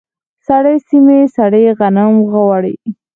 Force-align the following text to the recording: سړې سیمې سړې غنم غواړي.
سړې 0.47 0.75
سیمې 0.87 1.19
سړې 1.35 1.63
غنم 1.79 2.13
غواړي. 2.31 2.75